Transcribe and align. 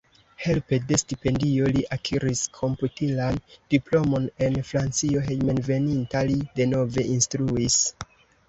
Helpe 0.43 0.77
de 0.91 0.97
stipendio 1.01 1.67
li 1.75 1.83
akiris 1.97 2.41
komputilan 2.55 3.37
diplomon 3.75 4.27
en 4.47 4.57
Francio, 4.71 5.23
hejmenveninta 5.29 6.27
li 6.33 6.39
denove 6.63 7.09
instruis. 7.19 7.79